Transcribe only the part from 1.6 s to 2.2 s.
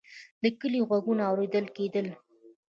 کېدل.